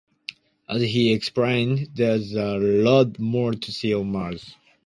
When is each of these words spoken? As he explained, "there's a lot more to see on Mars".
As 0.67 0.81
he 0.81 1.13
explained, 1.13 1.89
"there's 1.93 2.33
a 2.33 2.57
lot 2.57 3.19
more 3.19 3.51
to 3.51 3.71
see 3.71 3.93
on 3.93 4.11
Mars". 4.11 4.55